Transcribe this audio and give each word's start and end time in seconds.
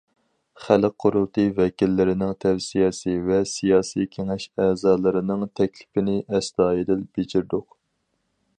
خەلق 0.67 0.93
قۇرۇلتىيى 1.03 1.51
ۋەكىللىرىنىڭ 1.59 2.31
تەۋسىيەسى 2.45 3.13
ۋە 3.27 3.37
سىياسىي 3.51 4.09
كېڭەش 4.15 4.49
ئەزالىرىنىڭ 4.65 5.45
تەكلىپىنى 5.61 6.17
ئەستايىدىل 6.39 7.05
بېجىردۇق. 7.19 7.69